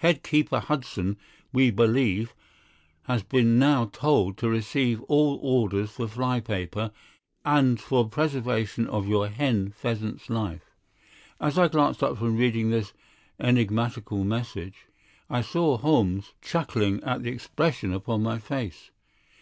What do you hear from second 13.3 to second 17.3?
enigmatical message, I saw Holmes chuckling at the